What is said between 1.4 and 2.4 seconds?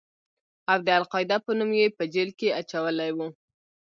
په نوم يې په جېل